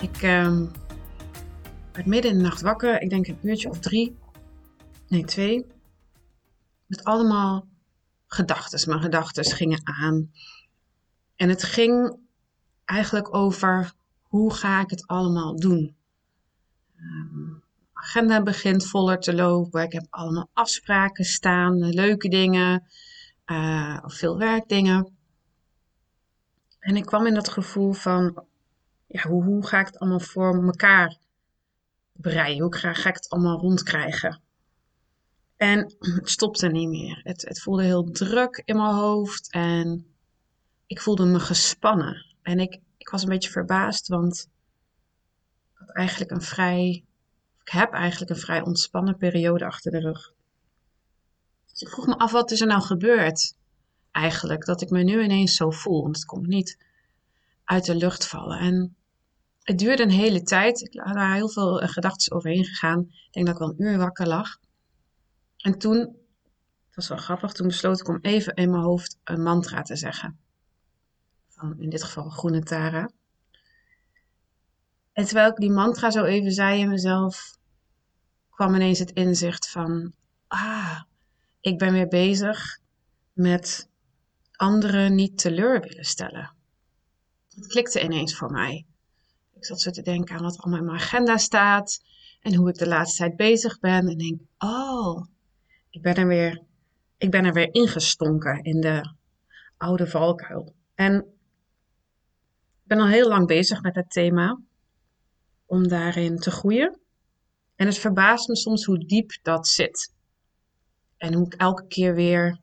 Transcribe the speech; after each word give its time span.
Ik 0.00 0.22
uh, 0.22 0.60
werd 1.92 2.06
midden 2.06 2.30
in 2.30 2.36
de 2.36 2.42
nacht 2.42 2.60
wakker, 2.60 3.00
ik 3.00 3.10
denk 3.10 3.26
een 3.26 3.38
uurtje 3.42 3.68
of 3.68 3.78
drie, 3.78 4.18
nee 5.08 5.24
twee, 5.24 5.66
met 6.86 7.04
allemaal 7.04 7.66
gedachten. 8.26 8.88
Mijn 8.88 9.02
gedachten 9.02 9.44
gingen 9.44 9.80
aan. 9.84 10.32
En 11.36 11.48
het 11.48 11.62
ging 11.62 12.18
eigenlijk 12.84 13.34
over 13.34 13.92
hoe 14.22 14.54
ga 14.54 14.80
ik 14.80 14.90
het 14.90 15.06
allemaal 15.06 15.56
doen. 15.56 15.96
Um, 16.96 17.62
agenda 17.92 18.42
begint 18.42 18.86
voller 18.86 19.18
te 19.18 19.34
lopen. 19.34 19.82
Ik 19.82 19.92
heb 19.92 20.06
allemaal 20.10 20.50
afspraken 20.52 21.24
staan, 21.24 21.88
leuke 21.88 22.28
dingen, 22.28 22.86
uh, 23.46 23.98
of 24.04 24.14
veel 24.14 24.38
werkdingen. 24.38 25.16
En 26.78 26.96
ik 26.96 27.06
kwam 27.06 27.26
in 27.26 27.34
dat 27.34 27.48
gevoel 27.48 27.92
van, 27.92 28.44
ja, 29.08 29.28
hoe, 29.28 29.44
hoe 29.44 29.66
ga 29.66 29.80
ik 29.80 29.86
het 29.86 29.98
allemaal 29.98 30.20
voor 30.20 30.64
elkaar 30.64 31.16
breien? 32.12 32.62
Hoe 32.62 32.76
ga, 32.76 32.90
ik 32.90 33.14
het 33.14 33.28
allemaal 33.28 33.58
rondkrijgen? 33.58 34.40
En 35.56 35.94
het 36.18 36.30
stopte 36.30 36.68
niet 36.68 36.88
meer. 36.88 37.20
Het, 37.22 37.42
het 37.42 37.60
voelde 37.60 37.82
heel 37.82 38.04
druk 38.04 38.62
in 38.64 38.76
mijn 38.76 38.94
hoofd 38.94 39.52
en 39.52 40.06
ik 40.86 41.00
voelde 41.00 41.24
me 41.24 41.40
gespannen. 41.40 42.26
En 42.42 42.58
ik, 42.58 42.80
ik 42.96 43.08
was 43.08 43.22
een 43.22 43.28
beetje 43.28 43.50
verbaasd, 43.50 44.08
want 44.08 44.48
ik 45.72 45.78
had 45.78 45.90
eigenlijk 45.90 46.30
een 46.30 46.42
vrij, 46.42 47.04
ik 47.60 47.68
heb 47.68 47.92
eigenlijk 47.92 48.30
een 48.30 48.36
vrij 48.36 48.60
ontspannen 48.60 49.16
periode 49.16 49.64
achter 49.64 49.90
de 49.90 50.00
rug. 50.00 50.32
Dus 51.70 51.80
ik 51.80 51.88
vroeg 51.88 52.06
me 52.06 52.18
af, 52.18 52.32
wat 52.32 52.50
is 52.50 52.60
er 52.60 52.66
nou 52.66 52.82
gebeurd? 52.82 53.56
Eigenlijk, 54.10 54.64
dat 54.64 54.80
ik 54.80 54.90
me 54.90 55.02
nu 55.02 55.22
ineens 55.22 55.54
zo 55.54 55.70
voel. 55.70 56.02
Want 56.02 56.16
het 56.16 56.24
komt 56.24 56.46
niet 56.46 56.78
uit 57.64 57.84
de 57.84 57.94
lucht 57.94 58.26
vallen. 58.26 58.58
En 58.58 58.96
het 59.68 59.78
duurde 59.78 60.02
een 60.02 60.10
hele 60.10 60.42
tijd. 60.42 60.80
Ik 60.80 61.00
had 61.00 61.14
daar 61.14 61.34
heel 61.34 61.48
veel 61.48 61.80
eh, 61.80 61.88
gedachten 61.88 62.32
overheen 62.32 62.64
gegaan. 62.64 63.00
Ik 63.00 63.28
denk 63.30 63.46
dat 63.46 63.54
ik 63.54 63.60
wel 63.60 63.70
een 63.70 63.82
uur 63.82 63.98
wakker 63.98 64.26
lag. 64.26 64.58
En 65.56 65.78
toen, 65.78 65.98
het 65.98 66.94
was 66.94 67.08
wel 67.08 67.18
grappig, 67.18 67.52
toen 67.52 67.66
besloot 67.66 68.00
ik 68.00 68.08
om 68.08 68.18
even 68.20 68.54
in 68.54 68.70
mijn 68.70 68.82
hoofd 68.82 69.18
een 69.24 69.42
mantra 69.42 69.82
te 69.82 69.96
zeggen. 69.96 70.38
Van 71.48 71.80
in 71.80 71.90
dit 71.90 72.02
geval 72.02 72.28
Groene 72.28 72.62
Tara. 72.62 73.10
En 75.12 75.24
terwijl 75.24 75.50
ik 75.50 75.56
die 75.56 75.70
mantra 75.70 76.10
zo 76.10 76.24
even 76.24 76.52
zei 76.52 76.80
in 76.80 76.88
mezelf, 76.88 77.58
kwam 78.50 78.74
ineens 78.74 78.98
het 78.98 79.10
inzicht 79.10 79.70
van, 79.70 80.12
ah, 80.46 81.02
ik 81.60 81.78
ben 81.78 81.92
weer 81.92 82.08
bezig 82.08 82.78
met 83.32 83.88
anderen 84.52 85.14
niet 85.14 85.38
teleur 85.38 85.80
willen 85.80 86.04
stellen. 86.04 86.54
Het 87.48 87.66
klikte 87.66 88.02
ineens 88.02 88.36
voor 88.36 88.50
mij. 88.50 88.86
Ik 89.58 89.64
zat 89.64 89.80
zo 89.80 89.90
te 89.90 90.02
denken 90.02 90.36
aan 90.36 90.42
wat 90.42 90.58
allemaal 90.58 90.80
in 90.80 90.86
mijn 90.86 90.98
agenda 90.98 91.36
staat 91.36 92.02
en 92.40 92.54
hoe 92.54 92.68
ik 92.68 92.74
de 92.74 92.88
laatste 92.88 93.16
tijd 93.16 93.36
bezig 93.36 93.78
ben. 93.78 94.08
En 94.08 94.18
denk, 94.18 94.40
oh, 94.58 95.26
ik 95.90 96.02
ben 96.02 96.14
er 96.14 96.26
weer, 96.26 96.62
ik 97.16 97.30
ben 97.30 97.44
er 97.44 97.52
weer 97.52 97.74
ingestonken 97.74 98.62
in 98.62 98.80
de 98.80 99.14
oude 99.76 100.06
valkuil. 100.06 100.74
En 100.94 101.14
ik 102.82 102.84
ben 102.84 102.98
al 102.98 103.06
heel 103.06 103.28
lang 103.28 103.46
bezig 103.46 103.82
met 103.82 103.94
het 103.94 104.10
thema 104.10 104.60
om 105.66 105.88
daarin 105.88 106.36
te 106.36 106.50
groeien. 106.50 106.98
En 107.76 107.86
het 107.86 107.98
verbaast 107.98 108.48
me 108.48 108.56
soms 108.56 108.84
hoe 108.84 108.98
diep 108.98 109.38
dat 109.42 109.68
zit. 109.68 110.14
En 111.16 111.34
hoe 111.34 111.46
ik 111.46 111.54
elke 111.54 111.86
keer 111.86 112.14
weer 112.14 112.60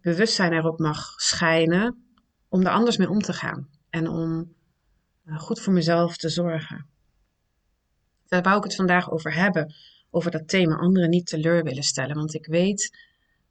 bewustzijn 0.00 0.52
erop 0.52 0.78
mag 0.78 1.20
schijnen 1.20 2.04
om 2.48 2.60
er 2.60 2.72
anders 2.72 2.96
mee 2.96 3.08
om 3.08 3.20
te 3.20 3.32
gaan. 3.32 3.68
En 3.90 4.08
om 4.08 4.54
goed 5.26 5.60
voor 5.60 5.72
mezelf 5.72 6.16
te 6.16 6.28
zorgen. 6.28 6.86
Daar 8.26 8.42
wou 8.42 8.56
ik 8.56 8.64
het 8.64 8.74
vandaag 8.74 9.10
over 9.10 9.34
hebben. 9.34 9.74
Over 10.10 10.30
dat 10.30 10.48
thema 10.48 10.76
anderen 10.76 11.10
niet 11.10 11.26
teleur 11.26 11.62
willen 11.64 11.82
stellen. 11.82 12.16
Want 12.16 12.34
ik 12.34 12.46
weet 12.46 12.98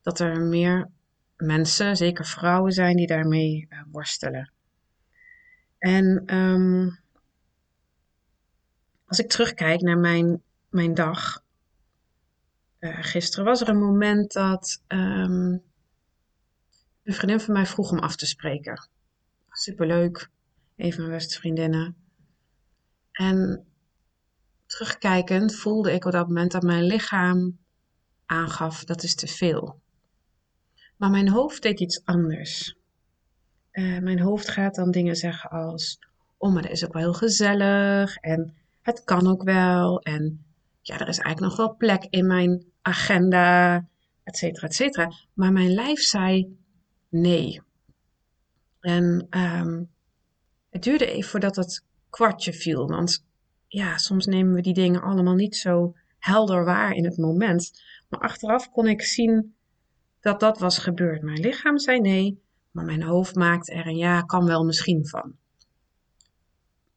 dat 0.01 0.19
er 0.19 0.41
meer 0.41 0.89
mensen, 1.37 1.97
zeker 1.97 2.25
vrouwen 2.25 2.71
zijn, 2.71 2.95
die 2.95 3.07
daarmee 3.07 3.67
uh, 3.69 3.81
worstelen. 3.91 4.51
En 5.77 6.35
um, 6.35 6.99
als 9.05 9.19
ik 9.19 9.29
terugkijk 9.29 9.81
naar 9.81 9.97
mijn, 9.97 10.41
mijn 10.69 10.93
dag. 10.93 11.43
Uh, 12.79 12.97
gisteren 13.01 13.45
was 13.45 13.61
er 13.61 13.69
een 13.69 13.79
moment 13.79 14.31
dat 14.31 14.81
um, 14.87 15.61
een 17.03 17.13
vriendin 17.13 17.39
van 17.39 17.53
mij 17.53 17.65
vroeg 17.65 17.91
om 17.91 17.99
af 17.99 18.15
te 18.15 18.25
spreken. 18.25 18.89
Superleuk, 19.49 20.29
een 20.75 20.93
van 20.93 21.01
mijn 21.03 21.17
beste 21.17 21.39
vriendinnen. 21.39 21.95
En 23.11 23.65
terugkijkend 24.65 25.55
voelde 25.55 25.93
ik 25.93 26.05
op 26.05 26.11
dat 26.11 26.27
moment 26.27 26.51
dat 26.51 26.63
mijn 26.63 26.83
lichaam 26.83 27.57
aangaf 28.25 28.83
dat 28.83 29.03
is 29.03 29.15
te 29.15 29.27
veel. 29.27 29.81
Maar 30.97 31.09
mijn 31.09 31.29
hoofd 31.29 31.61
deed 31.61 31.79
iets 31.79 32.05
anders. 32.05 32.75
Uh, 33.71 33.99
mijn 33.99 34.19
hoofd 34.19 34.49
gaat 34.49 34.75
dan 34.75 34.91
dingen 34.91 35.15
zeggen 35.15 35.49
als: 35.49 35.99
Oh, 36.37 36.53
maar 36.53 36.61
dat 36.61 36.71
is 36.71 36.85
ook 36.85 36.93
wel 36.93 37.01
heel 37.01 37.13
gezellig. 37.13 38.15
En 38.15 38.55
het 38.81 39.03
kan 39.03 39.27
ook 39.27 39.43
wel. 39.43 40.01
En 40.01 40.45
ja, 40.81 40.99
er 40.99 41.07
is 41.07 41.19
eigenlijk 41.19 41.39
nog 41.39 41.67
wel 41.67 41.75
plek 41.75 42.05
in 42.09 42.27
mijn 42.27 42.65
agenda. 42.81 43.75
Et 44.23 44.37
cetera, 44.37 44.67
et 44.67 44.75
cetera. 44.75 45.11
Maar 45.33 45.51
mijn 45.51 45.73
lijf 45.73 45.99
zei: 45.99 46.57
Nee. 47.09 47.61
En 48.79 49.27
um, 49.29 49.92
het 50.73 50.83
duurde 50.83 51.05
even 51.05 51.29
voordat 51.29 51.55
het 51.55 51.83
kwartje 52.09 52.53
viel. 52.53 52.87
Want 52.87 53.25
ja, 53.67 53.97
soms 53.97 54.25
nemen 54.25 54.53
we 54.53 54.61
die 54.61 54.73
dingen 54.73 55.01
allemaal 55.01 55.35
niet 55.35 55.55
zo 55.55 55.95
helder 56.19 56.65
waar 56.65 56.91
in 56.91 57.05
het 57.05 57.17
moment. 57.17 57.83
Maar 58.09 58.19
achteraf 58.19 58.71
kon 58.71 58.87
ik 58.87 59.01
zien 59.01 59.55
dat 60.19 60.39
dat 60.39 60.59
was 60.59 60.77
gebeurd. 60.77 61.21
Mijn 61.21 61.39
lichaam 61.39 61.77
zei 61.79 61.99
nee, 61.99 62.41
maar 62.71 62.85
mijn 62.85 63.03
hoofd 63.03 63.35
maakt 63.35 63.69
er 63.69 63.87
een 63.87 63.97
ja, 63.97 64.21
kan 64.21 64.45
wel 64.45 64.63
misschien 64.63 65.07
van. 65.07 65.35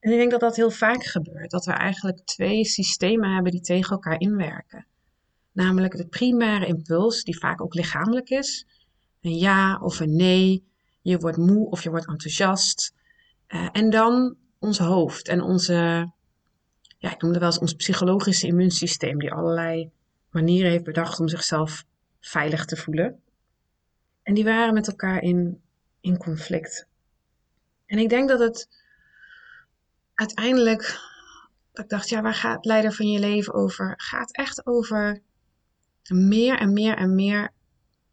En 0.01 0.13
ik 0.13 0.19
denk 0.19 0.31
dat 0.31 0.41
dat 0.41 0.57
heel 0.57 0.71
vaak 0.71 1.05
gebeurt. 1.05 1.51
Dat 1.51 1.65
we 1.65 1.73
eigenlijk 1.73 2.21
twee 2.25 2.65
systemen 2.65 3.35
hebben 3.35 3.53
die 3.53 3.61
tegen 3.61 3.91
elkaar 3.91 4.21
inwerken. 4.21 4.87
Namelijk 5.53 5.97
de 5.97 6.07
primaire 6.07 6.67
impuls, 6.67 7.23
die 7.23 7.39
vaak 7.39 7.61
ook 7.61 7.75
lichamelijk 7.75 8.29
is. 8.29 8.67
Een 9.21 9.39
ja 9.39 9.81
of 9.83 10.01
een 10.01 10.17
nee. 10.17 10.65
Je 11.03 11.19
wordt 11.19 11.37
moe 11.37 11.71
of 11.71 11.83
je 11.83 11.91
wordt 11.91 12.09
enthousiast. 12.09 12.95
Uh, 13.49 13.69
en 13.73 13.91
dan 13.91 14.37
ons 14.59 14.79
hoofd 14.79 15.29
en 15.29 15.41
onze, 15.41 16.11
ja, 16.99 17.13
ik 17.13 17.23
noem 17.23 17.31
het 17.31 17.41
wel 17.41 17.49
eens 17.49 17.59
ons 17.59 17.75
psychologische 17.75 18.47
immuunsysteem, 18.47 19.19
die 19.19 19.33
allerlei 19.33 19.91
manieren 20.31 20.71
heeft 20.71 20.85
bedacht 20.85 21.21
om 21.21 21.29
zichzelf 21.29 21.85
veilig 22.21 22.65
te 22.65 22.77
voelen. 22.77 23.21
En 24.23 24.35
die 24.35 24.45
waren 24.45 24.75
met 24.75 24.89
elkaar 24.89 25.23
in, 25.23 25.61
in 26.01 26.17
conflict. 26.17 26.87
En 27.87 27.99
ik 27.99 28.09
denk 28.09 28.29
dat 28.29 28.39
het 28.39 28.69
uiteindelijk, 30.15 31.01
dat 31.73 31.85
ik 31.85 31.91
dacht, 31.91 32.09
ja, 32.09 32.23
waar 32.23 32.35
gaat 32.35 32.65
leider 32.65 32.93
van 32.93 33.11
je 33.11 33.19
leven 33.19 33.55
over? 33.55 33.95
Gaat 33.97 34.33
echt 34.33 34.67
over 34.67 35.21
meer 36.09 36.59
en 36.59 36.73
meer 36.73 36.97
en 36.97 37.15
meer 37.15 37.51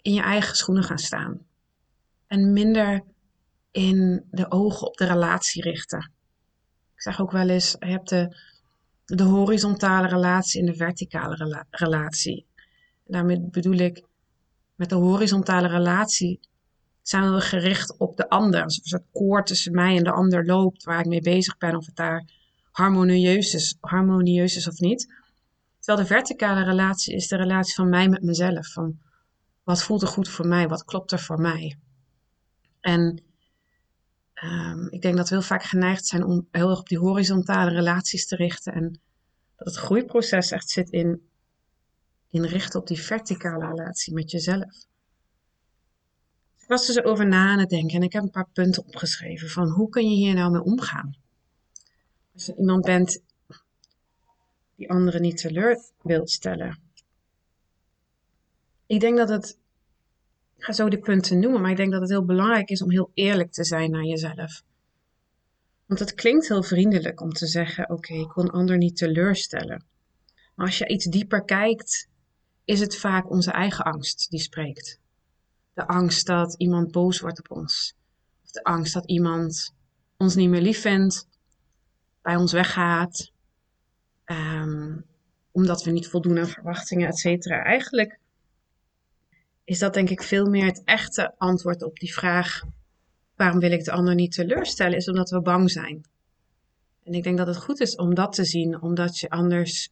in 0.02 0.14
je 0.14 0.22
eigen 0.22 0.56
schoenen 0.56 0.84
gaan 0.84 0.98
staan. 0.98 1.46
En 2.28 2.54
minder 2.54 3.04
in 3.74 4.28
de 4.32 4.52
ogen 4.52 4.88
op 4.88 4.98
de 4.98 5.06
relatie 5.06 5.62
richten. 5.62 6.12
Ik 6.96 7.02
zeg 7.02 7.22
ook 7.22 7.32
wel 7.32 7.50
eens, 7.50 7.76
je 7.80 7.86
hebt 7.86 8.10
de, 8.10 8.38
de 9.06 9.24
horizontale 9.24 10.08
relatie 10.08 10.60
en 10.60 10.66
de 10.66 10.76
verticale 10.76 11.66
relatie. 11.70 12.46
daarmee 13.06 13.42
bedoel 13.42 13.78
ik, 13.78 14.04
met 14.76 14.90
de 14.90 14.96
horizontale 14.96 15.68
relatie 15.68 16.40
zijn 17.02 17.34
we 17.34 17.42
gericht 17.42 17.98
op 17.98 18.18
de 18.18 18.30
ander. 18.30 18.64
Alsof 18.64 18.92
het 18.92 19.06
koord 19.12 19.46
tussen 19.46 19.74
mij 19.74 19.98
en 19.98 20.04
de 20.04 20.12
ander 20.12 20.46
loopt, 20.46 20.84
waar 20.84 21.00
ik 21.00 21.06
mee 21.06 21.22
bezig 21.22 21.58
ben, 21.58 21.76
of 21.76 21.86
het 21.86 21.96
daar 21.96 22.30
harmonieus 22.72 23.54
is, 23.54 23.78
harmonieus 23.80 24.56
is 24.56 24.68
of 24.68 24.80
niet. 24.80 25.14
Terwijl 25.80 26.08
de 26.08 26.14
verticale 26.14 26.64
relatie 26.64 27.16
is 27.16 27.28
de 27.28 27.36
relatie 27.36 27.74
van 27.74 27.90
mij 27.90 28.10
met 28.10 28.24
mezelf. 28.24 28.72
Van 28.72 29.00
wat 29.64 29.84
voelt 29.84 30.02
er 30.02 30.08
goed 30.08 30.30
voor 30.30 30.48
mij? 30.48 30.68
Wat 30.68 30.84
klopt 30.84 31.12
er 31.12 31.20
voor 31.20 31.42
mij? 31.42 31.78
En 32.80 33.24
Ehm, 34.44 34.88
ik 34.90 35.02
denk 35.02 35.18
dat 35.18 35.30
we 35.30 35.36
heel 35.36 35.44
vaak 35.44 35.64
geneigd 35.64 36.06
zijn 36.06 36.24
om 36.24 36.48
heel 36.52 36.70
erg 36.70 36.80
op 36.80 36.88
die 36.88 36.98
horizontale 36.98 37.72
relaties 37.72 38.28
te 38.28 38.36
richten. 38.36 38.74
En 38.74 39.00
dat 39.56 39.68
het 39.68 39.76
groeiproces 39.76 40.52
echt 40.52 40.70
zit 40.70 40.90
in, 40.90 41.30
in 42.30 42.46
richten 42.46 42.80
op 42.80 42.88
die 42.88 43.02
verticale 43.02 43.68
relatie 43.68 44.14
met 44.14 44.32
jezelf. 44.32 44.86
Ik 46.58 46.68
was 46.68 46.86
dus 46.86 47.04
over 47.04 47.28
na 47.28 47.48
aan 47.48 47.60
het 47.60 47.70
denken 47.70 47.96
en 47.98 48.04
ik 48.04 48.14
heb 48.14 48.24
een 48.24 48.30
paar 48.30 48.50
punten 48.54 48.86
opgeschreven 48.86 49.50
van 49.50 49.70
hoe 49.70 49.90
kun 49.90 50.10
je 50.10 50.16
hier 50.16 50.34
nou 50.34 50.52
mee 50.52 50.64
omgaan? 50.64 51.16
Als 52.34 52.46
je 52.46 52.56
iemand 52.56 52.86
bent 52.86 53.22
die 54.76 54.90
anderen 54.90 55.22
niet 55.22 55.38
teleur 55.38 55.84
wilt 56.02 56.32
stellen. 56.32 56.80
Ik 58.86 59.00
denk 59.00 59.18
dat 59.18 59.30
het, 59.30 59.58
ik 60.64 60.70
ga 60.70 60.76
zo 60.76 60.90
de 60.90 61.00
punten 61.00 61.40
noemen, 61.40 61.62
maar 61.62 61.72
ik 61.72 61.78
denk 61.78 61.92
dat 61.92 62.02
het 62.02 62.10
heel 62.10 62.26
belangrijk 62.26 62.70
is 62.70 62.82
om 62.82 62.92
heel 62.92 63.12
eerlijk 63.14 63.52
te 63.52 63.64
zijn 63.64 63.92
naar 63.92 64.04
jezelf. 64.04 64.64
Want 65.86 66.00
het 66.00 66.14
klinkt 66.14 66.48
heel 66.48 66.64
vriendelijk 66.64 67.22
om 67.22 67.30
te 67.30 67.48
zeggen: 67.48 67.90
Oké, 67.90 68.14
ik 68.14 68.36
een 68.36 68.50
ander 68.50 68.78
niet 68.78 68.98
teleurstellen. 68.98 69.86
Maar 70.56 70.66
als 70.66 70.78
je 70.78 70.88
iets 70.88 71.06
dieper 71.06 71.44
kijkt, 71.44 72.10
is 72.66 72.80
het 72.80 72.98
vaak 72.98 73.30
onze 73.30 73.52
eigen 73.52 73.86
angst 73.86 74.30
die 74.30 74.40
spreekt. 74.40 75.00
De 75.74 75.88
angst 75.88 76.26
dat 76.26 76.56
iemand 76.58 76.92
boos 76.92 77.20
wordt 77.20 77.40
op 77.40 77.58
ons. 77.58 77.96
Of 78.44 78.52
de 78.52 78.64
angst 78.64 78.94
dat 78.94 79.06
iemand 79.06 79.74
ons 80.18 80.36
niet 80.36 80.50
meer 80.50 80.62
lief 80.62 80.82
vindt, 80.82 81.28
bij 82.22 82.36
ons 82.36 82.52
weggaat, 82.52 83.32
um, 84.26 85.06
omdat 85.52 85.84
we 85.84 85.92
niet 85.92 86.08
voldoen 86.08 86.40
aan 86.40 86.48
verwachtingen, 86.48 87.08
et 87.08 87.18
cetera. 87.18 87.64
Eigenlijk 87.64 88.22
is 89.64 89.80
dat 89.80 89.94
denk 89.94 90.10
ik 90.10 90.24
veel 90.24 90.46
meer 90.46 90.66
het 90.66 90.82
echte 90.84 91.34
antwoord 91.38 91.84
op 91.84 92.00
die 92.00 92.14
vraag: 92.14 92.62
waarom 93.36 93.60
wil 93.60 93.72
ik 93.72 93.84
de 93.84 93.92
ander 93.92 94.16
niet 94.16 94.32
teleurstellen? 94.32 94.98
Is 94.98 95.10
omdat 95.10 95.30
we 95.30 95.42
bang 95.42 95.72
zijn. 95.72 96.06
En 97.04 97.14
ik 97.14 97.24
denk 97.24 97.38
dat 97.38 97.48
het 97.48 97.58
goed 97.58 97.80
is 97.80 97.96
om 97.96 98.16
dat 98.16 98.34
te 98.34 98.46
zien, 98.46 98.82
omdat 98.82 99.20
je 99.20 99.30
anders 99.30 99.90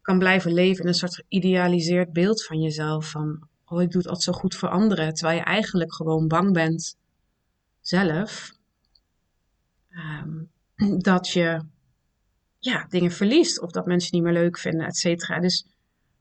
kan 0.00 0.18
blijven 0.18 0.52
leven 0.52 0.82
in 0.82 0.88
een 0.88 0.94
soort 0.94 1.14
geïdealiseerd 1.14 2.12
beeld 2.12 2.44
van 2.44 2.60
jezelf. 2.60 3.10
Van, 3.10 3.48
oh, 3.64 3.82
ik 3.82 3.90
doe 3.90 4.00
het 4.00 4.10
altijd 4.10 4.22
zo 4.22 4.32
goed 4.32 4.54
voor 4.54 4.68
anderen. 4.68 5.14
Terwijl 5.14 5.38
je 5.38 5.44
eigenlijk 5.44 5.94
gewoon 5.94 6.28
bang 6.28 6.52
bent 6.52 6.96
zelf. 7.80 8.52
Um, 9.90 10.50
dat 11.10 11.28
je 11.28 11.62
ja, 12.58 12.86
dingen 12.88 13.10
verliest. 13.10 13.60
Of 13.60 13.70
dat 13.70 13.86
mensen 13.86 14.14
niet 14.14 14.22
meer 14.22 14.32
leuk 14.32 14.58
vinden, 14.58 14.86
et 14.86 14.96
cetera. 14.96 15.40
Dus 15.40 15.66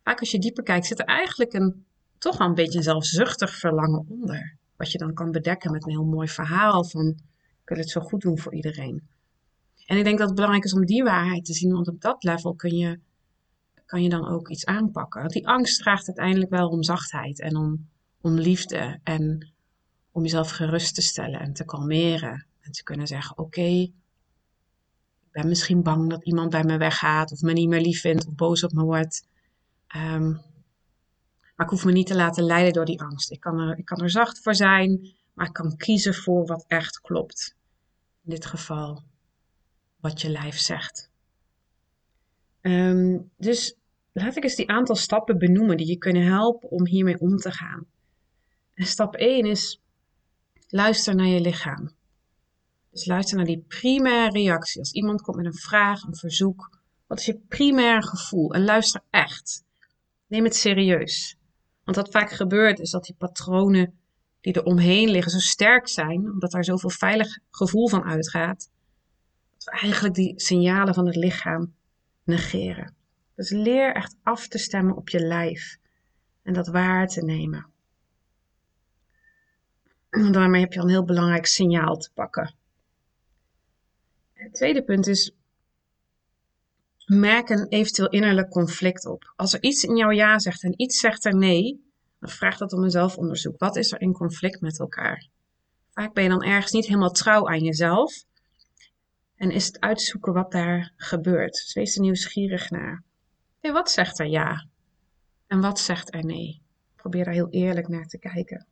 vaak 0.04 0.20
als 0.20 0.32
je 0.32 0.40
dieper 0.40 0.64
kijkt, 0.64 0.86
zit 0.86 1.00
er 1.00 1.06
eigenlijk 1.06 1.54
een, 1.54 1.86
toch 2.24 2.38
wel 2.38 2.48
een 2.48 2.54
beetje 2.54 2.78
een 2.78 2.84
zelfzuchtig 2.84 3.56
verlangen 3.56 4.06
onder. 4.10 4.56
Wat 4.76 4.92
je 4.92 4.98
dan 4.98 5.14
kan 5.14 5.32
bedekken 5.32 5.72
met 5.72 5.86
een 5.86 5.92
heel 5.92 6.06
mooi 6.06 6.28
verhaal 6.28 6.84
van 6.84 7.08
ik 7.62 7.70
wil 7.70 7.78
het 7.78 7.90
zo 7.90 8.02
goed 8.02 8.22
doen 8.22 8.40
voor 8.40 8.54
iedereen. 8.54 9.08
En 9.86 9.98
ik 9.98 10.04
denk 10.04 10.18
dat 10.18 10.28
het 10.28 10.36
belangrijk 10.36 10.66
is 10.66 10.74
om 10.74 10.86
die 10.86 11.04
waarheid 11.04 11.46
te 11.46 11.54
zien, 11.54 11.74
want 11.74 11.88
op 11.88 12.02
dat 12.02 12.24
level 12.24 12.56
kun 12.56 12.76
je, 12.76 13.00
kan 13.86 14.04
je 14.04 14.10
dan 14.10 14.28
ook 14.28 14.50
iets 14.50 14.66
aanpakken. 14.66 15.22
Want 15.22 15.34
die 15.34 15.48
angst 15.48 15.82
vraagt 15.82 16.08
uiteindelijk 16.08 16.52
wel 16.52 16.70
om 16.70 16.84
zachtheid 16.84 17.40
en 17.42 17.56
om, 17.56 17.88
om 18.22 18.34
liefde 18.34 19.00
en 19.04 19.54
om 20.12 20.24
jezelf 20.24 20.50
gerust 20.50 20.96
te 20.96 21.02
stellen 21.02 21.40
en 21.40 21.54
te 21.54 21.66
kalmeren. 21.66 22.46
En 22.60 22.72
te 22.72 22.84
kunnen 22.84 23.08
zeggen: 23.08 23.38
Oké, 23.38 23.92
ben 25.32 25.48
misschien 25.48 25.84
bang 25.84 26.10
dat 26.10 26.26
iemand 26.26 26.50
bij 26.50 26.64
me 26.64 26.78
weggaat 26.78 27.32
of 27.32 27.42
me 27.42 27.54
niet 27.54 27.70
meer 27.70 27.82
lief 27.82 28.02
vindt 28.02 28.28
of 28.28 28.36
boos 28.36 28.64
op 28.64 28.72
me 28.72 28.84
wordt. 28.84 29.28
Ehm, 29.88 30.34
maar 31.64 31.72
ik 31.72 31.78
hoef 31.80 31.88
me 31.88 31.98
niet 31.98 32.08
te 32.08 32.16
laten 32.16 32.44
leiden 32.44 32.74
door 32.74 32.86
die 32.86 33.02
angst. 33.02 33.32
Ik 33.32 33.40
kan, 33.40 33.60
er, 33.60 33.78
ik 33.78 33.86
kan 33.86 34.02
er 34.02 34.10
zacht 34.10 34.40
voor 34.40 34.56
zijn, 34.56 35.14
maar 35.34 35.48
ik 35.48 35.54
kan 35.54 35.78
kiezen 35.78 36.14
voor 36.14 36.46
wat 36.46 36.66
echt 36.68 37.02
klopt. 37.02 37.56
In 38.24 38.30
dit 38.30 38.46
geval 38.46 39.04
wat 40.00 40.22
je 40.22 40.30
lijf 40.30 40.58
zegt. 40.58 41.12
Um, 42.62 43.32
dus 43.38 43.78
laat 44.12 44.38
ik 44.38 44.44
eens 44.44 44.56
die 44.56 44.70
aantal 44.70 44.96
stappen 44.96 45.38
benoemen 45.38 45.78
die 45.78 45.88
je 45.88 45.98
kunnen 45.98 46.24
helpen 46.24 46.70
om 46.70 46.86
hiermee 46.86 47.20
om 47.20 47.38
te 47.38 47.52
gaan. 47.52 47.86
En 48.74 48.86
stap 48.86 49.16
1 49.16 49.46
is 49.46 49.82
luister 50.68 51.16
naar 51.16 51.28
je 51.28 51.42
lichaam. 51.42 51.92
Dus 52.92 53.06
luister 53.06 53.38
naar 53.38 53.46
die 53.46 53.66
primaire 53.68 54.32
reactie. 54.32 54.80
Als 54.80 54.92
iemand 54.92 55.22
komt 55.22 55.38
met 55.38 55.46
een 55.46 55.54
vraag, 55.54 56.04
een 56.04 56.16
verzoek. 56.16 56.80
Wat 57.08 57.20
is 57.20 57.26
je 57.26 57.40
primaire 57.48 58.08
gevoel? 58.08 58.54
En 58.54 58.64
luister 58.64 59.02
echt. 59.10 59.64
Neem 60.28 60.44
het 60.44 60.56
serieus. 60.56 61.38
Want 61.84 61.98
wat 61.98 62.12
vaak 62.12 62.32
gebeurt 62.32 62.80
is 62.80 62.92
dat 62.92 63.04
die 63.04 63.16
patronen 63.18 64.00
die 64.42 64.54
er 64.54 64.64
omheen 64.64 65.10
liggen 65.10 65.32
zo 65.32 65.40
sterk 65.40 65.88
zijn, 65.88 66.32
omdat 66.32 66.52
daar 66.52 66.64
zoveel 66.64 66.90
veilig 66.90 67.40
gevoel 67.52 67.90
van 67.90 68.04
uitgaat, 68.04 68.70
dat 69.54 69.64
we 69.64 69.72
eigenlijk 69.72 70.16
die 70.16 70.34
signalen 70.36 70.94
van 70.94 71.06
het 71.06 71.16
lichaam 71.16 71.74
negeren. 72.24 72.96
Dus 73.36 73.50
leer 73.50 73.96
echt 73.96 74.16
af 74.24 74.48
te 74.48 74.58
stemmen 74.58 74.96
op 74.96 75.10
je 75.10 75.20
lijf 75.20 75.78
en 76.44 76.54
dat 76.54 76.68
waar 76.68 77.08
te 77.08 77.24
nemen. 77.24 77.66
En 80.10 80.32
daarmee 80.32 80.62
heb 80.62 80.74
je 80.74 80.80
al 80.80 80.86
een 80.86 80.92
heel 80.92 81.06
belangrijk 81.06 81.46
signaal 81.46 81.98
te 81.98 82.10
pakken. 82.14 82.54
Het 84.34 84.54
tweede 84.54 84.84
punt 84.84 85.08
is, 85.08 85.32
merk 87.06 87.50
een 87.50 87.68
eventueel 87.68 88.10
innerlijk 88.10 88.50
conflict 88.50 89.06
op. 89.06 89.34
Als 89.36 89.54
er 89.54 89.64
iets 89.64 89.84
in 89.84 89.96
jouw 89.96 90.12
ja 90.12 90.40
zegt 90.40 90.64
en 90.64 90.82
iets 90.82 91.00
zegt 91.00 91.26
er 91.26 91.36
nee, 91.36 91.92
dan 92.20 92.30
vraag 92.30 92.58
dat 92.58 92.74
om 92.74 92.84
een 92.84 92.92
zelfonderzoek. 92.92 93.60
Wat 93.60 93.76
is 93.76 93.92
er 93.92 94.02
in 94.02 94.14
conflict 94.14 94.62
met 94.62 94.80
elkaar? 94.80 95.28
Vaak 95.94 96.14
ben 96.14 96.24
je 96.24 96.30
dan 96.30 96.44
ergens 96.44 96.72
niet 96.72 96.86
helemaal 96.86 97.12
trouw 97.12 97.48
aan 97.50 97.64
jezelf. 97.64 98.24
En 99.36 99.52
is 99.52 99.66
het 99.66 99.80
uitzoeken 99.80 100.34
wat 100.34 100.52
daar 100.52 100.94
gebeurt. 100.96 101.52
Dus 101.52 101.74
wees 101.74 101.96
er 101.96 102.02
nieuwsgierig 102.02 102.70
naar. 102.70 103.04
Hey, 103.60 103.72
wat 103.72 103.92
zegt 103.92 104.20
er 104.20 104.28
ja? 104.28 104.68
En 105.48 105.62
wat 105.62 105.80
zegt 105.80 106.14
er 106.14 106.26
nee? 106.26 106.62
Probeer 106.96 107.24
daar 107.24 107.34
heel 107.34 107.50
eerlijk 107.50 107.88
naar 107.88 108.06
te 108.06 108.18
kijken. 108.18 108.68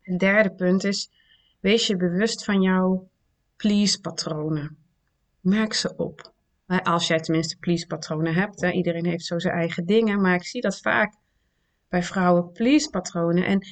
Het 0.00 0.18
derde 0.18 0.54
punt 0.54 0.84
is, 0.84 1.10
wees 1.60 1.86
je 1.86 1.96
bewust 1.96 2.44
van 2.44 2.60
jouw 2.60 3.08
please-patronen. 3.56 4.76
Merk 5.40 5.72
ze 5.72 5.96
op. 5.96 6.32
Als 6.66 7.06
jij 7.06 7.18
tenminste 7.18 7.56
please-patronen 7.56 8.34
hebt. 8.34 8.60
Hè. 8.60 8.70
Iedereen 8.70 9.06
heeft 9.06 9.24
zo 9.24 9.38
zijn 9.38 9.54
eigen 9.54 9.86
dingen. 9.86 10.20
Maar 10.20 10.34
ik 10.34 10.44
zie 10.44 10.60
dat 10.60 10.80
vaak 10.80 11.14
bij 11.88 12.02
vrouwen 12.02 12.52
please-patronen. 12.52 13.44
En 13.44 13.66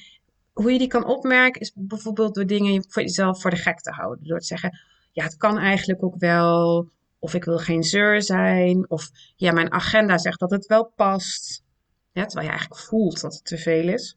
hoe 0.53 0.73
je 0.73 0.79
die 0.79 0.89
kan 0.89 1.05
opmerken 1.05 1.61
is 1.61 1.73
bijvoorbeeld 1.75 2.35
door 2.35 2.47
dingen 2.47 2.85
voor 2.89 3.03
jezelf 3.03 3.41
voor 3.41 3.51
de 3.51 3.57
gek 3.57 3.81
te 3.81 3.91
houden. 3.91 4.27
Door 4.27 4.39
te 4.39 4.47
zeggen, 4.47 4.79
ja 5.13 5.25
het 5.25 5.37
kan 5.37 5.59
eigenlijk 5.59 6.03
ook 6.03 6.17
wel. 6.19 6.89
Of 7.19 7.35
ik 7.35 7.45
wil 7.45 7.59
geen 7.59 7.83
zeur 7.83 8.23
zijn. 8.23 8.91
Of 8.91 9.11
ja 9.37 9.53
mijn 9.53 9.73
agenda 9.73 10.19
zegt 10.19 10.41
dat 10.41 10.51
het 10.51 10.67
wel 10.67 10.93
past. 10.97 11.67
Terwijl 12.13 12.47
je 12.47 12.53
eigenlijk 12.53 12.81
voelt 12.81 13.21
dat 13.21 13.35
het 13.35 13.45
te 13.45 13.59
veel 13.59 13.89
is. 13.89 14.17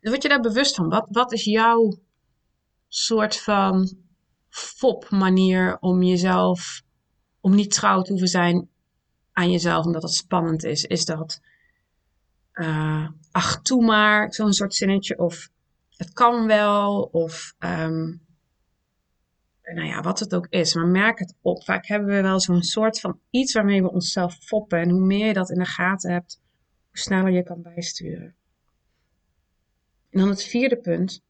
Dus 0.00 0.10
word 0.10 0.22
je 0.22 0.28
daar 0.28 0.40
bewust 0.40 0.74
van. 0.74 0.88
Wat, 0.88 1.06
wat 1.10 1.32
is 1.32 1.44
jouw 1.44 1.98
soort 2.88 3.36
van 3.36 3.98
fop 4.50 5.10
manier 5.10 5.78
om 5.78 6.02
jezelf, 6.02 6.82
om 7.40 7.54
niet 7.54 7.70
trouw 7.70 8.02
te 8.02 8.10
hoeven 8.10 8.28
zijn 8.28 8.68
aan 9.32 9.50
jezelf, 9.50 9.84
omdat 9.84 10.02
het 10.02 10.14
spannend 10.14 10.64
is, 10.64 10.84
is 10.84 11.04
dat, 11.04 11.40
uh, 12.52 13.08
ach, 13.30 13.62
toe 13.62 13.84
maar, 13.84 14.34
zo'n 14.34 14.52
soort 14.52 14.74
zinnetje, 14.74 15.18
of 15.18 15.48
het 15.96 16.12
kan 16.12 16.46
wel, 16.46 17.02
of, 17.02 17.54
um, 17.58 18.28
nou 19.74 19.86
ja, 19.86 20.00
wat 20.00 20.18
het 20.18 20.34
ook 20.34 20.46
is, 20.46 20.74
maar 20.74 20.86
merk 20.86 21.18
het 21.18 21.34
op. 21.40 21.64
Vaak 21.64 21.86
hebben 21.86 22.08
we 22.08 22.22
wel 22.22 22.40
zo'n 22.40 22.62
soort 22.62 23.00
van 23.00 23.20
iets 23.30 23.52
waarmee 23.52 23.82
we 23.82 23.90
onszelf 23.90 24.34
foppen. 24.34 24.78
En 24.78 24.90
hoe 24.90 25.06
meer 25.06 25.26
je 25.26 25.32
dat 25.32 25.50
in 25.50 25.58
de 25.58 25.64
gaten 25.64 26.12
hebt, 26.12 26.40
hoe 26.88 26.98
sneller 26.98 27.30
je 27.32 27.42
kan 27.42 27.62
bijsturen. 27.62 28.34
En 30.10 30.20
dan 30.20 30.28
het 30.28 30.44
vierde 30.44 30.76
punt 30.76 31.22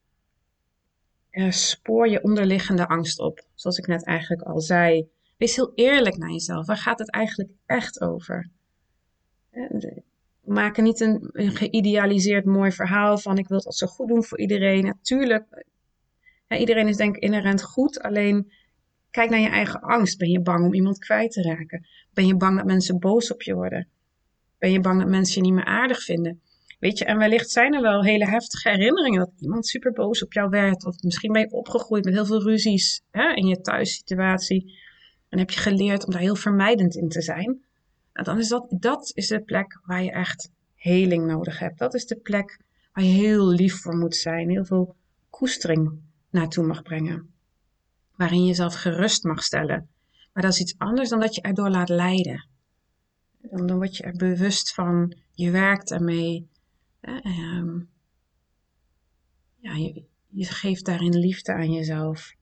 uh, 1.31 1.51
spoor 1.51 2.09
je 2.09 2.23
onderliggende 2.23 2.89
angst 2.89 3.19
op. 3.19 3.47
Zoals 3.55 3.79
ik 3.79 3.87
net 3.87 4.05
eigenlijk 4.05 4.43
al 4.43 4.61
zei. 4.61 5.09
Wees 5.37 5.57
heel 5.57 5.73
eerlijk 5.75 6.17
naar 6.17 6.31
jezelf. 6.31 6.67
Waar 6.67 6.77
gaat 6.77 6.99
het 6.99 7.11
eigenlijk 7.11 7.51
echt 7.67 8.01
over? 8.01 8.51
Uh, 9.53 9.99
maak 10.45 10.77
er 10.77 10.83
niet 10.83 11.01
een, 11.01 11.31
geïdealiseerd 11.33 12.45
mooi 12.45 12.73
verhaal 12.73 13.19
van 13.19 13.39
ik 13.39 13.49
wil 13.49 13.63
het 13.65 13.75
zo 13.75 13.87
goed 13.87 14.09
doen 14.09 14.25
voor 14.25 14.39
iedereen. 14.39 14.85
Natuurlijk, 14.85 15.65
uh, 16.49 16.61
iedereen 16.61 16.89
is 16.89 16.97
denk 16.97 17.17
ik 17.17 17.23
inherent 17.23 17.63
goed. 17.63 18.01
Alleen 18.01 18.53
kijk 19.11 19.31
naar 19.31 19.41
je 19.41 19.49
eigen 19.49 19.81
angst. 19.81 20.19
Ben 20.19 20.31
je 20.31 20.41
bang 20.41 20.65
om 20.65 20.75
iemand 20.75 20.99
kwijt 20.99 21.33
te 21.33 21.43
raken? 21.43 21.87
Ben 22.13 22.27
je 22.27 22.37
bang 22.37 22.57
dat 22.57 22.67
mensen 22.67 22.99
boos 22.99 23.33
op 23.33 23.43
je 23.43 23.55
worden? 23.55 23.89
Ben 24.59 24.73
je 24.73 24.81
bang 24.81 25.01
dat 25.01 25.09
mensen 25.09 25.35
je 25.35 25.49
niet 25.49 25.57
meer 25.57 25.75
aardig 25.75 26.03
vinden? 26.03 26.41
Weet 26.81 26.99
je, 26.99 27.05
en 27.05 27.19
wellicht 27.19 27.51
zijn 27.51 27.75
er 27.75 27.83
wel 27.83 28.05
hele 28.05 28.29
heftige 28.29 28.69
herinneringen 28.69 29.19
dat 29.19 29.31
iemand 29.39 29.67
super 29.67 29.93
boos 29.93 30.23
op 30.23 30.33
jou 30.33 30.49
werd. 30.49 30.85
Of 30.85 31.03
misschien 31.03 31.33
ben 31.33 31.41
je 31.41 31.51
opgegroeid 31.51 32.05
met 32.05 32.15
heel 32.15 32.27
veel 32.27 32.43
ruzies 32.43 33.03
hè, 33.11 33.33
in 33.35 33.47
je 33.47 33.61
thuissituatie. 33.61 34.79
En 35.29 35.39
heb 35.39 35.51
je 35.51 35.61
geleerd 35.61 36.05
om 36.05 36.13
daar 36.13 36.21
heel 36.21 36.37
vermijdend 36.37 36.97
in 36.97 37.09
te 37.09 37.23
zijn. 37.23 37.63
Nou, 38.13 38.27
dan 38.27 38.39
is 38.39 38.49
dat, 38.49 38.67
dat 38.71 39.11
is 39.15 39.29
de 39.29 39.41
plek 39.41 39.81
waar 39.85 40.03
je 40.03 40.11
echt 40.11 40.51
heling 40.75 41.27
nodig 41.27 41.59
hebt. 41.59 41.79
Dat 41.79 41.95
is 41.95 42.07
de 42.07 42.17
plek 42.17 42.61
waar 42.93 43.05
je 43.05 43.11
heel 43.11 43.49
lief 43.49 43.81
voor 43.81 43.97
moet 43.97 44.17
zijn. 44.17 44.51
Heel 44.51 44.65
veel 44.65 44.95
koestering 45.31 45.99
naartoe 46.31 46.67
mag 46.67 46.83
brengen. 46.83 47.35
Waarin 48.17 48.41
je 48.41 48.47
jezelf 48.47 48.75
gerust 48.75 49.25
mag 49.25 49.43
stellen. 49.43 49.89
Maar 50.33 50.43
dat 50.43 50.53
is 50.53 50.61
iets 50.61 50.75
anders 50.79 51.09
dan 51.09 51.21
dat 51.21 51.35
je 51.35 51.41
erdoor 51.41 51.71
laat 51.71 51.89
leiden. 51.89 52.49
Dan, 53.41 53.77
word 53.77 53.97
je 53.97 54.03
er 54.03 54.17
bewust 54.17 54.75
van, 54.75 55.17
je 55.33 55.51
werkt 55.51 55.91
ermee. 55.91 56.49
Ehm, 57.01 57.81
ja, 59.57 59.75
je, 60.29 60.45
geeft 60.45 60.85
daarin 60.85 61.19
liefde 61.19 61.53
aan 61.53 61.73
jezelf. 61.73 62.35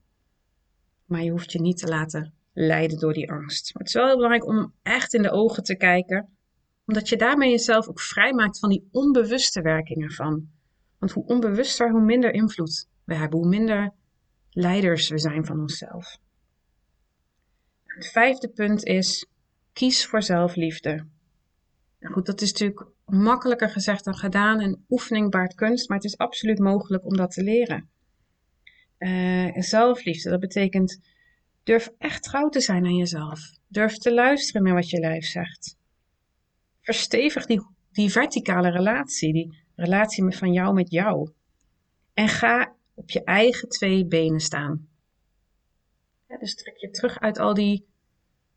Maar 1.05 1.23
je 1.23 1.31
hoeft 1.31 1.53
je 1.53 1.61
niet 1.61 1.79
te 1.79 1.87
laten 1.87 2.35
leiden 2.53 2.99
door 2.99 3.13
die 3.13 3.31
angst. 3.31 3.75
Maar 3.75 3.83
het 3.83 3.89
is 3.89 3.95
wel 3.95 4.07
heel 4.07 4.15
belangrijk 4.15 4.47
om 4.47 4.75
echt 4.83 5.15
in 5.15 5.23
de 5.23 5.31
ogen 5.31 5.63
te 5.63 5.77
kijken, 5.77 6.37
omdat 6.87 7.09
je 7.09 7.17
daarmee 7.17 7.51
jezelf 7.51 7.89
ook 7.89 8.01
vrijmaakt 8.01 8.59
van 8.59 8.69
die 8.69 8.89
onbewuste 8.91 9.63
werkingen 9.63 10.11
van. 10.11 10.49
Want 10.99 11.13
hoe 11.13 11.27
onbewuster, 11.27 11.91
hoe 11.91 12.01
minder 12.01 12.33
invloed 12.33 12.89
we 13.05 13.15
hebben, 13.15 13.39
hoe 13.39 13.49
minder 13.49 13.93
leiders 14.51 15.09
we 15.09 15.19
zijn 15.19 15.45
van 15.45 15.61
onszelf. 15.61 16.19
Het 17.85 18.07
vijfde 18.07 18.49
punt 18.49 18.85
is: 18.85 19.27
kies 19.73 20.07
voor 20.07 20.23
zelfliefde. 20.23 21.07
Nou 22.09 22.21
goed, 22.21 22.29
dat 22.29 22.41
is 22.41 22.53
natuurlijk 22.53 22.87
makkelijker 23.05 23.71
gezegd 23.71 24.05
dan 24.05 24.17
gedaan 24.17 24.61
en 24.61 24.85
oefening 24.89 25.31
baart 25.31 25.55
kunst, 25.55 25.89
maar 25.89 25.97
het 25.97 26.07
is 26.07 26.19
absoluut 26.19 26.59
mogelijk 26.59 27.05
om 27.05 27.17
dat 27.17 27.31
te 27.31 27.43
leren. 27.43 27.91
Uh, 28.99 29.55
zelfliefde, 29.55 30.31
dat 30.31 30.41
betekent 30.41 31.01
durf 31.63 31.91
echt 31.99 32.23
trouw 32.23 32.49
te 32.49 32.61
zijn 32.61 32.85
aan 32.85 32.97
jezelf. 32.97 33.41
Durf 33.67 33.99
te 33.99 34.15
luisteren 34.15 34.63
naar 34.63 34.75
wat 34.75 34.91
je 34.91 34.99
lijf 34.99 35.25
zegt. 35.25 35.77
Verstevig 36.81 37.47
die, 37.47 37.67
die 37.93 38.11
verticale 38.11 38.71
relatie, 38.71 39.33
die 39.33 39.65
relatie 39.75 40.37
van 40.37 40.53
jou 40.53 40.75
met 40.75 40.91
jou. 40.91 41.31
En 42.15 42.29
ga 42.29 42.75
op 42.95 43.11
je 43.11 43.25
eigen 43.25 43.69
twee 43.69 44.07
benen 44.07 44.41
staan. 44.41 44.89
Dus 46.41 46.55
trek 46.55 46.77
je 46.77 46.91
terug 46.91 47.21
uit 47.21 47.39
al 47.39 47.55
die, 47.55 47.87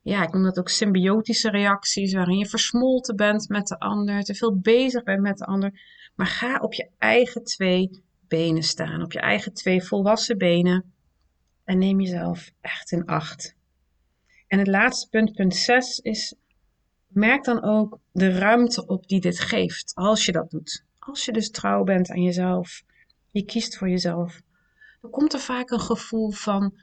ja, 0.01 0.23
ik 0.23 0.33
noem 0.33 0.43
dat 0.43 0.59
ook 0.59 0.69
symbiotische 0.69 1.49
reacties, 1.49 2.13
waarin 2.13 2.37
je 2.37 2.45
versmolten 2.45 3.15
bent 3.15 3.49
met 3.49 3.67
de 3.67 3.79
ander, 3.79 4.23
te 4.23 4.35
veel 4.35 4.57
bezig 4.57 5.03
bent 5.03 5.21
met 5.21 5.37
de 5.37 5.45
ander. 5.45 5.81
Maar 6.15 6.27
ga 6.27 6.59
op 6.59 6.73
je 6.73 6.89
eigen 6.97 7.43
twee 7.43 8.03
benen 8.27 8.63
staan, 8.63 9.03
op 9.03 9.11
je 9.11 9.19
eigen 9.19 9.53
twee 9.53 9.83
volwassen 9.83 10.37
benen. 10.37 10.93
En 11.63 11.77
neem 11.77 11.99
jezelf 12.01 12.51
echt 12.61 12.91
in 12.91 13.05
acht. 13.05 13.55
En 14.47 14.59
het 14.59 14.67
laatste 14.67 15.09
punt, 15.09 15.33
punt 15.33 15.55
6, 15.55 15.99
is 15.99 16.35
merk 17.07 17.43
dan 17.43 17.63
ook 17.63 17.99
de 18.11 18.37
ruimte 18.37 18.85
op 18.85 19.07
die 19.07 19.21
dit 19.21 19.39
geeft, 19.39 19.91
als 19.95 20.25
je 20.25 20.31
dat 20.31 20.49
doet. 20.49 20.83
Als 20.99 21.25
je 21.25 21.31
dus 21.31 21.51
trouw 21.51 21.83
bent 21.83 22.09
aan 22.09 22.23
jezelf, 22.23 22.83
je 23.31 23.45
kiest 23.45 23.77
voor 23.77 23.89
jezelf, 23.89 24.41
dan 25.01 25.11
komt 25.11 25.33
er 25.33 25.39
vaak 25.39 25.69
een 25.69 25.79
gevoel 25.79 26.31
van, 26.31 26.73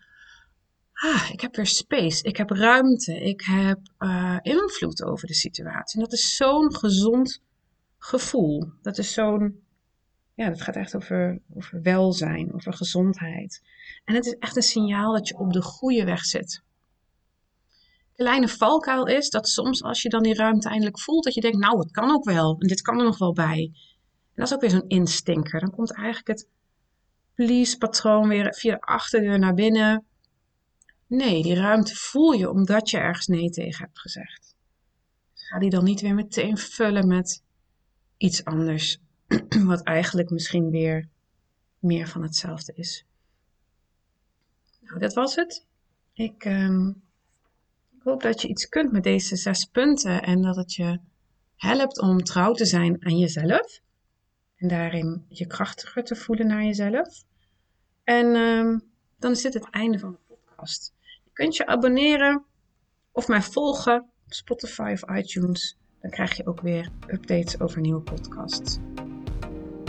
ah, 0.99 1.31
ik 1.33 1.40
heb 1.40 1.57
weer 1.57 1.67
space, 1.67 2.23
ik 2.23 2.37
heb 2.37 2.50
ruimte, 2.50 3.21
ik 3.21 3.40
heb 3.40 3.78
uh, 3.99 4.38
invloed 4.43 5.02
over 5.02 5.26
de 5.26 5.35
situatie. 5.35 5.99
En 5.99 6.05
dat 6.05 6.12
is 6.12 6.37
zo'n 6.37 6.75
gezond 6.75 7.43
gevoel. 7.99 8.73
Dat 8.83 8.99
is 8.99 9.12
zo'n 9.12 9.67
ja, 10.38 10.49
dat 10.49 10.62
gaat 10.62 10.76
echt 10.76 10.97
over, 10.97 11.40
over 11.55 11.83
welzijn, 11.83 12.55
over 12.55 12.73
gezondheid. 12.73 13.62
En 14.05 14.14
het 14.14 14.26
is 14.26 14.37
echt 14.38 14.57
een 14.57 14.62
signaal 14.62 15.12
dat 15.12 15.28
je 15.28 15.38
op 15.38 15.52
de 15.52 15.62
goede 15.62 16.05
weg 16.05 16.25
zit. 16.25 16.62
Kleine 18.17 18.49
valkuil 18.49 19.07
is 19.07 19.31
dat 19.31 19.49
soms 19.49 19.83
als 19.83 20.02
je 20.02 20.09
dan 20.09 20.23
die 20.23 20.35
ruimte 20.35 20.69
eindelijk 20.69 21.00
voelt, 21.00 21.25
dat 21.25 21.35
je 21.35 21.40
denkt, 21.40 21.59
nou, 21.59 21.78
het 21.78 21.90
kan 21.90 22.11
ook 22.11 22.25
wel. 22.25 22.57
En 22.59 22.67
dit 22.67 22.83
kan 22.83 22.99
er 22.99 23.05
nog 23.05 23.19
wel 23.19 23.33
bij. 23.33 23.71
En 24.35 24.35
dat 24.35 24.47
is 24.47 24.55
ook 24.55 24.61
weer 24.61 24.71
zo'n 24.71 24.88
instinker. 24.88 25.61
Dan 25.61 25.71
komt 25.71 25.95
eigenlijk 25.95 26.28
het 26.28 26.49
please-patroon 27.35 28.28
weer 28.28 28.55
via 28.55 28.75
de 28.75 28.81
achterdeur 28.81 29.38
naar 29.38 29.55
binnen. 29.55 30.05
Nee, 31.08 31.42
die 31.42 31.54
ruimte 31.54 31.94
voel 31.94 32.32
je 32.32 32.50
omdat 32.50 32.90
je 32.90 32.98
ergens 32.98 33.26
nee 33.26 33.50
tegen 33.50 33.84
hebt 33.84 33.98
gezegd. 33.98 34.56
Ga 35.34 35.58
die 35.58 35.70
dan 35.70 35.84
niet 35.84 36.00
weer 36.00 36.14
meteen 36.14 36.58
vullen 36.58 37.06
met 37.06 37.42
iets 38.16 38.44
anders 38.44 38.98
wat 39.64 39.82
eigenlijk 39.82 40.30
misschien 40.30 40.70
weer 40.70 41.08
meer 41.78 42.08
van 42.08 42.22
hetzelfde 42.22 42.72
is. 42.74 43.04
Nou, 44.80 44.98
dat 44.98 45.14
was 45.14 45.34
het. 45.34 45.66
Ik, 46.12 46.44
um, 46.44 47.02
ik 47.96 48.02
hoop 48.02 48.22
dat 48.22 48.42
je 48.42 48.48
iets 48.48 48.68
kunt 48.68 48.92
met 48.92 49.02
deze 49.02 49.36
zes 49.36 49.64
punten 49.64 50.22
en 50.22 50.42
dat 50.42 50.56
het 50.56 50.74
je 50.74 51.00
helpt 51.56 52.00
om 52.00 52.24
trouw 52.24 52.52
te 52.52 52.64
zijn 52.64 53.04
aan 53.04 53.18
jezelf. 53.18 53.80
En 54.56 54.68
daarin 54.68 55.24
je 55.28 55.46
krachtiger 55.46 56.04
te 56.04 56.16
voelen 56.16 56.46
naar 56.46 56.64
jezelf. 56.64 57.24
En 58.04 58.26
um, 58.26 58.82
dan 59.18 59.30
is 59.30 59.42
dit 59.42 59.54
het 59.54 59.70
einde 59.70 59.98
van 59.98 60.10
de 60.10 60.18
podcast. 60.26 60.92
Kunt 61.38 61.57
je 61.57 61.66
abonneren 61.66 62.45
of 63.12 63.28
mij 63.28 63.42
volgen 63.42 64.00
op 64.25 64.33
Spotify 64.33 64.90
of 64.92 65.16
iTunes. 65.16 65.78
Dan 66.00 66.11
krijg 66.11 66.37
je 66.37 66.47
ook 66.47 66.61
weer 66.61 66.88
updates 67.07 67.61
over 67.61 67.80
nieuwe 67.80 68.00
podcasts. 68.00 68.78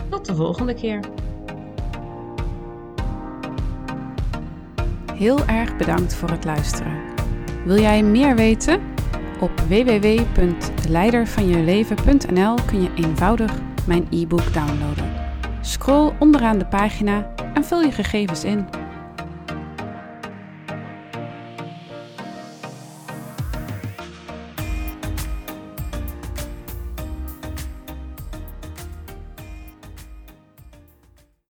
Tot 0.10 0.25
de 0.25 0.36
volgende 0.36 0.74
keer. 0.74 1.00
Heel 5.13 5.46
erg 5.46 5.77
bedankt 5.77 6.15
voor 6.15 6.29
het 6.29 6.44
luisteren. 6.44 7.03
Wil 7.65 7.79
jij 7.79 8.03
meer 8.03 8.36
weten? 8.36 8.82
Op 9.39 9.60
www.leidervanjeleven.nl 9.60 12.56
kun 12.65 12.82
je 12.82 12.94
eenvoudig 12.96 13.60
mijn 13.88 14.08
e-book 14.10 14.53
downloaden. 14.53 15.13
Scroll 15.62 16.15
onderaan 16.20 16.58
de 16.58 16.68
pagina 16.68 17.34
en 17.53 17.63
vul 17.63 17.82
je 17.82 17.91
gegevens 17.91 18.44
in. 18.44 18.78